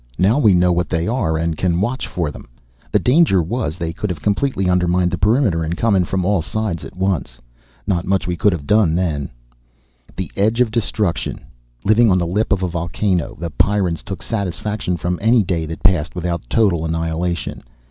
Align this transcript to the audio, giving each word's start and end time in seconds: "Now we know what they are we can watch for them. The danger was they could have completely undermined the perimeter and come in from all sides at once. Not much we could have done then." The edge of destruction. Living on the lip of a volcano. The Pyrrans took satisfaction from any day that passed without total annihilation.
"Now 0.17 0.39
we 0.39 0.55
know 0.55 0.71
what 0.71 0.89
they 0.89 1.07
are 1.07 1.33
we 1.33 1.53
can 1.53 1.79
watch 1.79 2.07
for 2.07 2.31
them. 2.31 2.49
The 2.91 2.97
danger 2.97 3.39
was 3.39 3.77
they 3.77 3.93
could 3.93 4.09
have 4.09 4.19
completely 4.23 4.67
undermined 4.67 5.11
the 5.11 5.17
perimeter 5.19 5.63
and 5.63 5.77
come 5.77 5.95
in 5.95 6.05
from 6.05 6.25
all 6.25 6.41
sides 6.41 6.83
at 6.83 6.95
once. 6.97 7.39
Not 7.85 8.05
much 8.07 8.25
we 8.25 8.35
could 8.35 8.51
have 8.51 8.65
done 8.65 8.95
then." 8.95 9.29
The 10.15 10.31
edge 10.35 10.59
of 10.59 10.71
destruction. 10.71 11.45
Living 11.85 12.09
on 12.09 12.17
the 12.17 12.25
lip 12.25 12.51
of 12.51 12.63
a 12.63 12.67
volcano. 12.67 13.37
The 13.39 13.51
Pyrrans 13.51 14.01
took 14.01 14.23
satisfaction 14.23 14.97
from 14.97 15.19
any 15.21 15.43
day 15.43 15.67
that 15.67 15.83
passed 15.83 16.15
without 16.15 16.49
total 16.49 16.83
annihilation. 16.83 17.61